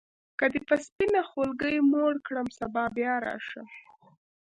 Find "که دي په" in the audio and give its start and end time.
0.39-0.75